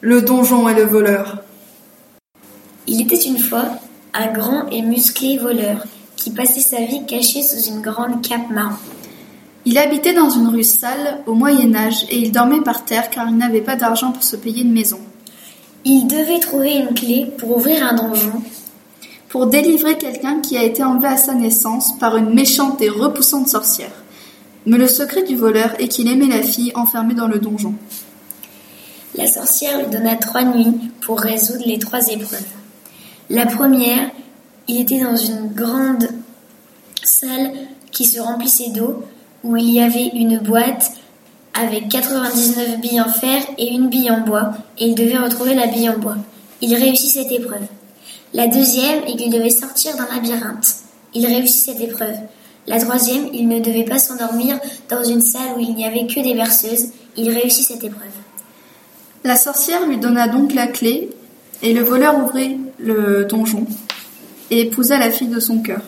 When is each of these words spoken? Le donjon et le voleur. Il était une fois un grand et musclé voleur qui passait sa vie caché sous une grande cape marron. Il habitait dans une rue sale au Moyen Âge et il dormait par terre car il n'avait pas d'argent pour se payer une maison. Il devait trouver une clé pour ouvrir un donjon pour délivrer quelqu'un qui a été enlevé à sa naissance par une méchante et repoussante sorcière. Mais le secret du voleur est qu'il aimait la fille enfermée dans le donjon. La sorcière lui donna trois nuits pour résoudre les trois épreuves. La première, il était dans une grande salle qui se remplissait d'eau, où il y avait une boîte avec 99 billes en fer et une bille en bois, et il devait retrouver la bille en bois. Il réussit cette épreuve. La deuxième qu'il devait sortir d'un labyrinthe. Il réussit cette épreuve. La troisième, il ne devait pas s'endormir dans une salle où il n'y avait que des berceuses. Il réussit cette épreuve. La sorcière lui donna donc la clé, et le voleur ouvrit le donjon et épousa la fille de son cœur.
Le 0.00 0.22
donjon 0.22 0.68
et 0.68 0.74
le 0.74 0.84
voleur. 0.84 1.42
Il 2.86 3.00
était 3.00 3.22
une 3.22 3.38
fois 3.38 3.64
un 4.14 4.32
grand 4.32 4.68
et 4.70 4.82
musclé 4.82 5.38
voleur 5.38 5.84
qui 6.16 6.30
passait 6.30 6.60
sa 6.60 6.82
vie 6.82 7.04
caché 7.06 7.42
sous 7.42 7.68
une 7.68 7.80
grande 7.80 8.22
cape 8.22 8.50
marron. 8.50 8.76
Il 9.64 9.78
habitait 9.78 10.14
dans 10.14 10.30
une 10.30 10.48
rue 10.48 10.64
sale 10.64 11.22
au 11.26 11.34
Moyen 11.34 11.74
Âge 11.74 12.04
et 12.10 12.18
il 12.18 12.30
dormait 12.30 12.60
par 12.60 12.84
terre 12.84 13.10
car 13.10 13.28
il 13.28 13.36
n'avait 13.36 13.60
pas 13.60 13.76
d'argent 13.76 14.12
pour 14.12 14.22
se 14.22 14.36
payer 14.36 14.62
une 14.62 14.72
maison. 14.72 15.00
Il 15.84 16.06
devait 16.06 16.40
trouver 16.40 16.76
une 16.76 16.94
clé 16.94 17.32
pour 17.38 17.56
ouvrir 17.56 17.86
un 17.86 17.94
donjon 17.94 18.42
pour 19.28 19.46
délivrer 19.48 19.98
quelqu'un 19.98 20.40
qui 20.40 20.56
a 20.56 20.62
été 20.62 20.82
enlevé 20.82 21.08
à 21.08 21.16
sa 21.16 21.34
naissance 21.34 21.98
par 21.98 22.16
une 22.16 22.32
méchante 22.32 22.80
et 22.80 22.88
repoussante 22.88 23.48
sorcière. 23.48 23.92
Mais 24.64 24.78
le 24.78 24.88
secret 24.88 25.24
du 25.24 25.36
voleur 25.36 25.74
est 25.78 25.88
qu'il 25.88 26.10
aimait 26.10 26.26
la 26.26 26.42
fille 26.42 26.72
enfermée 26.74 27.14
dans 27.14 27.28
le 27.28 27.38
donjon. 27.38 27.74
La 29.16 29.26
sorcière 29.26 29.78
lui 29.78 29.86
donna 29.86 30.16
trois 30.16 30.44
nuits 30.44 30.90
pour 31.00 31.20
résoudre 31.20 31.64
les 31.64 31.78
trois 31.78 32.06
épreuves. 32.08 32.44
La 33.30 33.46
première, 33.46 34.10
il 34.68 34.80
était 34.80 35.00
dans 35.00 35.16
une 35.16 35.48
grande 35.54 36.08
salle 37.02 37.52
qui 37.92 38.04
se 38.04 38.20
remplissait 38.20 38.70
d'eau, 38.70 39.04
où 39.42 39.56
il 39.56 39.70
y 39.70 39.80
avait 39.80 40.08
une 40.08 40.38
boîte 40.38 40.92
avec 41.54 41.88
99 41.88 42.80
billes 42.80 43.00
en 43.00 43.08
fer 43.08 43.42
et 43.56 43.72
une 43.72 43.88
bille 43.88 44.10
en 44.10 44.20
bois, 44.20 44.52
et 44.78 44.88
il 44.88 44.94
devait 44.94 45.16
retrouver 45.16 45.54
la 45.54 45.66
bille 45.66 45.88
en 45.88 45.98
bois. 45.98 46.16
Il 46.60 46.74
réussit 46.74 47.10
cette 47.10 47.32
épreuve. 47.32 47.66
La 48.34 48.48
deuxième 48.48 49.04
qu'il 49.04 49.30
devait 49.30 49.48
sortir 49.48 49.96
d'un 49.96 50.08
labyrinthe. 50.14 50.74
Il 51.14 51.24
réussit 51.24 51.64
cette 51.64 51.80
épreuve. 51.80 52.16
La 52.66 52.78
troisième, 52.80 53.28
il 53.32 53.48
ne 53.48 53.60
devait 53.60 53.84
pas 53.84 53.98
s'endormir 53.98 54.58
dans 54.90 55.04
une 55.04 55.22
salle 55.22 55.56
où 55.56 55.60
il 55.60 55.74
n'y 55.74 55.86
avait 55.86 56.06
que 56.06 56.20
des 56.20 56.34
berceuses. 56.34 56.88
Il 57.16 57.30
réussit 57.30 57.64
cette 57.64 57.84
épreuve. 57.84 58.10
La 59.26 59.34
sorcière 59.34 59.84
lui 59.88 59.98
donna 59.98 60.28
donc 60.28 60.54
la 60.54 60.68
clé, 60.68 61.10
et 61.60 61.74
le 61.74 61.82
voleur 61.82 62.16
ouvrit 62.16 62.60
le 62.78 63.24
donjon 63.24 63.66
et 64.52 64.60
épousa 64.60 64.98
la 64.98 65.10
fille 65.10 65.26
de 65.26 65.40
son 65.40 65.58
cœur. 65.62 65.80